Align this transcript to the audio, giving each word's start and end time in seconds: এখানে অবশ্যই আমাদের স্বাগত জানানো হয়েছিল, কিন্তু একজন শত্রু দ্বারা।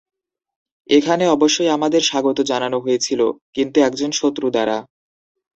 এখানে 0.89 1.23
অবশ্যই 1.27 1.69
আমাদের 1.69 2.01
স্বাগত 2.01 2.37
জানানো 2.43 2.77
হয়েছিল, 2.79 3.21
কিন্তু 3.55 3.77
একজন 3.81 4.09
শত্রু 4.11 4.47
দ্বারা। 4.49 4.77